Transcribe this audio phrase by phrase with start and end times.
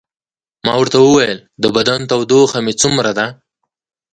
[0.65, 3.25] ما ورته وویل: د بدن تودوخه مې څومره ده؟